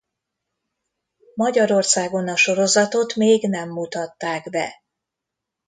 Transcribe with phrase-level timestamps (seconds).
[1.35, 4.83] Magyarországon a sorozatot még nem mutatták be.